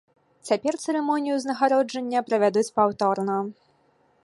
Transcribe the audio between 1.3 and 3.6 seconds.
ўзнагароджання правядуць паўторна.